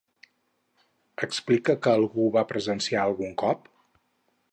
Explica 1.27 1.75
que 1.83 1.93
algú 1.99 2.23
ho 2.23 2.31
va 2.37 2.43
presenciar 2.53 3.05
algun 3.05 3.37
cop? 3.43 3.71